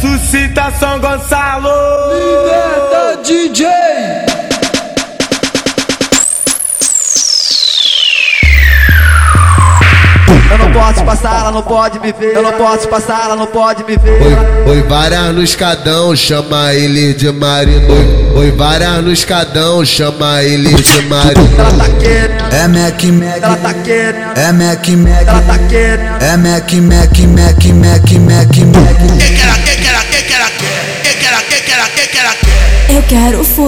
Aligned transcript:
Ressuscita 0.00 0.72
São 0.78 1.00
Gonçalo. 1.00 1.68
Liberta 2.14 3.20
DJ. 3.24 3.66
Eu 10.50 10.56
não 10.58 10.72
posso 10.72 11.04
passar, 11.04 11.40
ela 11.40 11.50
não 11.52 11.62
pode 11.62 12.00
me 12.00 12.12
ver. 12.12 12.34
Eu 12.34 12.42
não 12.42 12.52
posso 12.52 12.88
passar, 12.88 13.24
ela 13.24 13.36
não 13.36 13.46
pode 13.46 13.84
me 13.84 13.96
ver. 13.96 14.22
Oi, 14.22 14.70
oi, 14.70 14.82
varas 14.82 15.34
no 15.34 15.42
escadão, 15.42 16.14
chama 16.16 16.72
ele 16.74 17.12
de 17.12 17.30
marido. 17.30 17.92
Oi, 17.92 18.32
oi, 18.36 18.50
varas 18.52 19.02
no 19.04 19.12
escadão, 19.12 19.84
chama 19.84 20.42
ele 20.42 20.72
de 20.74 21.02
marido. 21.02 21.48
Ela 21.58 21.72
tá 21.72 21.88
querendo, 22.00 22.54
É 22.54 22.68
Mac 22.68 23.04
Mac. 23.04 23.42
ela 23.42 23.56
tá 23.56 23.74
querendo, 23.74 24.38
É 24.38 24.52
Mac 24.52 24.88
Mac. 24.88 25.28
ela 25.28 25.42
tá 25.42 25.58
querendo. 25.68 26.22
É 26.22 26.36
Mac 26.36 26.72
Mac 26.72 27.18
Mac 27.18 27.18
Mac 27.18 27.64
Mac 27.74 28.10
Mac. 28.12 28.17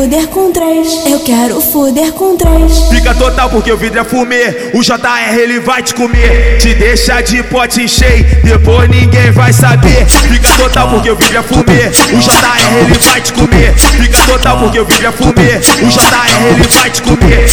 Foder 0.00 0.28
com 0.28 0.50
três. 0.50 1.04
Eu 1.04 1.20
quero 1.20 1.60
foder 1.60 2.12
com 2.12 2.34
três. 2.34 2.88
Fica 2.88 3.14
total 3.14 3.50
porque 3.50 3.70
o 3.70 3.76
vidro 3.76 4.00
é 4.00 4.04
fumê. 4.04 4.70
O 4.72 4.82
JR 4.82 5.36
ele 5.38 5.60
vai 5.60 5.82
te 5.82 5.94
comer. 5.94 6.56
Te 6.58 6.72
deixa 6.72 7.20
de 7.20 7.42
pote 7.42 7.86
cheio, 7.86 8.24
depois 8.42 8.88
ninguém 8.88 9.30
vai 9.30 9.52
saber. 9.52 10.06
Fica 10.06 10.56
total 10.56 10.88
porque 10.88 11.10
o 11.10 11.16
vidro 11.16 11.36
é 11.36 11.42
fumê. 11.42 11.88
O 12.16 12.18
JR 12.18 12.78
ele 12.82 12.98
vai 12.98 13.20
te 13.20 13.32
comer. 13.34 13.74
Fica 13.76 14.24
total 14.24 14.58
porque 14.60 14.80
o 14.80 14.86
vidro 14.86 15.06
é 15.06 15.12
fumê. 15.12 15.56
O 15.82 15.88
JR 15.90 16.46
ele 16.48 16.68
vai 16.68 16.90
te 16.90 17.02
comer. 17.02 17.48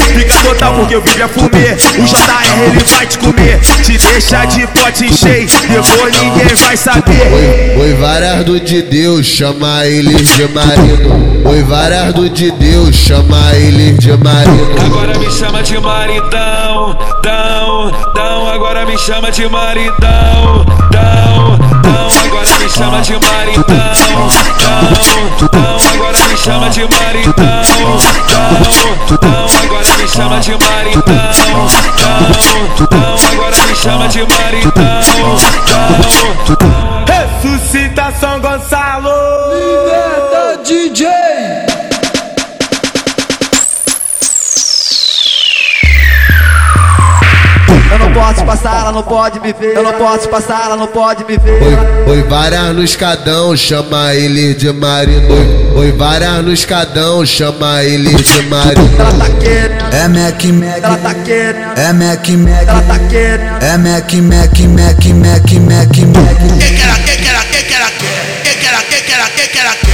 Porque 0.78 0.96
o 0.96 1.02
vidro 1.02 1.24
é 1.24 1.28
fumê. 1.28 1.74
O 1.98 2.06
JR 2.06 2.60
ele 2.64 2.84
vai 2.84 3.08
te 3.08 3.18
comer. 3.18 3.60
Te 3.60 3.98
deixa 3.98 4.46
de 4.46 4.68
pote 4.68 5.12
cheio, 5.12 5.50
depois 5.68 6.22
ninguém 6.22 6.56
vai 6.56 6.78
saber. 6.78 7.34
Oi, 7.34 7.82
oi, 7.82 7.94
varas 7.96 8.46
do 8.46 8.60
de 8.60 8.84
Deus, 8.84 9.26
chama 9.26 9.86
ele 9.88 10.14
de 10.14 10.48
marido. 10.50 11.42
Oi, 11.46 11.64
varas 11.64 12.14
do 12.14 12.30
de 12.30 12.52
Deus, 12.52 12.96
chama 12.96 13.56
ele 13.56 13.94
de 13.94 14.16
marido. 14.18 14.82
Agora 14.86 15.18
me 15.18 15.32
chama 15.32 15.64
de 15.64 15.80
maridão, 15.80 16.98
dão, 17.24 17.92
dão, 18.14 18.50
agora 18.50 18.86
me 18.86 18.98
chama 19.00 19.32
de 19.32 19.50
maridão, 19.50 20.66
dão, 20.92 21.58
dão, 21.82 22.10
agora 22.26 22.60
me 22.60 22.70
chama 22.70 23.02
de 23.02 23.14
maridão, 23.14 23.66
dão, 24.60 25.50
dão, 25.52 25.94
agora 25.94 26.18
me 26.28 26.38
chama 26.38 26.70
de 26.70 26.82
maridão, 26.82 27.34
dão, 27.34 27.98
dão, 28.30 28.48
agora 28.48 29.12
me 29.12 29.17
chama 30.18 30.40
de 30.40 30.52
maridão, 30.52 31.04
dão, 31.06 32.88
dão, 32.88 33.16
agora 33.32 33.56
me 33.68 33.76
chama 33.76 34.08
de 34.08 34.20
maridão, 34.22 34.74
dão. 36.58 36.67
Eu 47.92 48.00
não 48.00 48.12
posso 48.14 48.44
passar, 48.46 48.82
ela 48.82 48.92
não 48.92 49.04
pode 49.04 49.40
me 49.40 49.54
ver. 49.54 49.76
Eu 49.76 49.84
não 49.84 49.94
posso 49.94 50.28
passar, 50.30 50.66
ela 50.66 50.76
não 50.76 50.88
pode 50.88 51.24
me 51.26 51.38
ver. 51.38 51.62
Oi, 51.64 52.12
oi, 52.18 52.24
varas 52.24 52.76
no 52.76 52.84
escadão, 52.84 53.56
chama 53.56 54.14
ele 54.14 54.54
de 54.54 54.72
marido. 54.74 55.34
Oi, 55.34 55.72
oi, 55.86 55.92
varas 55.94 56.44
no 56.44 56.52
escadão, 56.52 57.26
chama 57.26 57.84
ele 57.84 58.14
de 58.14 58.42
marido. 58.44 58.82
Ela 59.00 59.14
tá 59.14 59.30
querendo, 59.40 59.96
É 59.96 60.08
Mac 60.08 60.46
ela 60.46 60.90
Mac. 60.90 61.02
tá 61.02 61.14
querendo, 61.24 61.80
É 61.80 61.94
Mac 61.94 62.30
ela 62.30 62.74
Mac. 62.74 62.88
tá 62.88 63.00
querendo. 63.10 63.64
É 63.64 63.78
Mac 63.78 64.14
Mac 64.14 64.60
Mac 64.60 65.06
Mac 65.06 65.54
Mac 65.54 65.98
Mac. 65.98 66.60
Que 66.60 66.76
que 66.76 66.82
ela 66.84 66.96
quer, 66.96 67.18
que 67.18 67.28
ela 67.30 67.44
quer, 67.44 67.64
que 67.64 67.74
ela 67.74 67.92
quer? 67.92 68.42
Que 68.44 68.56
que 68.58 68.66
ela 68.68 68.82
quer, 68.82 69.02
que 69.02 69.12
ela 69.14 69.28
quer, 69.30 69.48
que 69.48 69.58
ela 69.60 69.72
quer? 69.72 69.87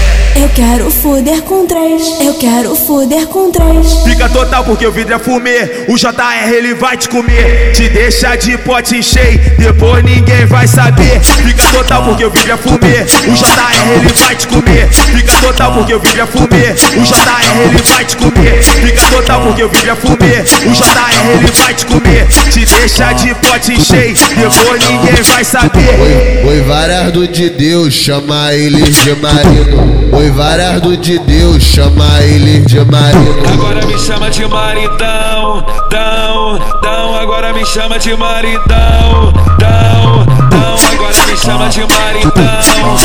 Eu 0.44 0.50
quero 0.50 0.92
foder 0.92 1.42
com 1.44 1.66
três. 1.66 2.20
Eu 2.20 2.34
quero 2.34 2.76
foder 2.76 3.28
com 3.28 3.50
três. 3.50 4.04
Fica 4.04 4.28
total 4.28 4.66
porque 4.66 4.86
o 4.86 4.92
vidro 4.92 5.14
é 5.14 5.18
fumê. 5.18 5.86
O 5.88 5.96
JR 5.96 6.52
ele 6.52 6.74
vai 6.74 6.98
te 6.98 7.08
comer. 7.08 7.72
Te 7.72 7.88
deixa 7.88 8.36
de 8.36 8.58
pote 8.58 9.02
cheio, 9.02 9.40
depois 9.58 10.03
ninguém 10.03 10.46
vai 10.46 10.68
saber. 10.68 11.22
Fica 11.22 11.64
total 11.72 12.03
porque 12.03 12.26
o 12.26 12.30
vidro 12.30 12.52
é 12.52 12.58
fumê. 12.58 13.03
O 13.26 13.34
JR 13.34 13.92
ele 13.96 14.14
vai 14.14 14.36
te 14.36 14.48
comer. 14.50 14.90
Fica 14.92 15.34
total 15.40 15.74
porque 15.76 15.94
o 15.94 16.00
vidro 16.02 16.22
é 16.22 16.26
fumê. 16.26 16.72
O 16.98 17.03
JR 17.03 17.62
ele 17.64 17.82
vai 17.84 18.03
te 18.03 18.18
comer. 18.18 18.64
Fica 18.64 19.09
total 19.12 19.42
porque 19.44 19.64
o 19.64 19.70
vidro 19.70 19.92
é 19.92 19.96
fumê. 19.96 20.42
O 20.66 20.74
JR 20.74 21.38
ele 21.38 21.52
vai 21.53 21.74
te 21.74 21.86
comer. 21.86 22.28
Te 22.52 22.66
deixa 22.66 23.14
de 23.14 23.34
pote 23.36 23.82
cheio, 23.82 24.14
depois 24.36 24.90
ninguém 24.90 25.24
vai 25.24 25.46
saber. 25.46 26.02
Oi, 26.02 26.50
oi, 26.50 26.62
varas 26.64 27.14
do 27.14 27.26
de 27.26 27.50
Deus, 27.50 27.94
chama 27.94 28.53
ele 28.53 28.82
de 28.82 29.16
marido. 29.16 30.03
Oi, 30.12 30.33
varas 30.34 30.82
do 30.82 30.98
de 30.98 31.20
Deus, 31.20 31.62
chama 31.62 32.06
ele 32.22 32.60
de 32.62 32.84
marido. 32.86 33.50
Agora 33.54 33.86
me 33.86 33.98
chama 34.00 34.30
de 34.30 34.46
maridão, 34.48 35.64
dão, 35.90 36.60
dão, 36.82 37.16
agora 37.16 37.54
me 37.54 37.66
chama 37.66 38.00
de 38.00 38.16
maridão, 38.16 39.32
dão, 39.60 40.26
dão, 40.50 40.76
agora 40.92 41.26
me 41.28 41.38
chama 41.38 41.70
de 41.70 41.82
maridão, 41.82 42.32
dão, 42.34 42.98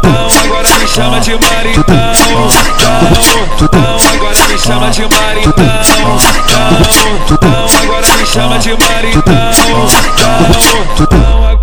dão, 0.00 0.42
agora 0.44 0.68
me 0.78 0.88
chama 0.88 1.20
de 1.20 1.32
maridão, 1.32 1.84
dão, 1.86 3.08
dão, 3.70 4.14
agora 4.14 4.48
me 4.48 4.58
chama 4.58 4.90
de 4.90 5.02
maridão, 5.02 5.52
dão, 5.56 7.38
dão, 7.40 7.82
agora 7.82 8.16
me 8.16 8.26
chama 8.26 8.58
de 8.58 8.70
maridão, 8.70 9.22
dão, 10.16 11.06
dão. 11.10 11.55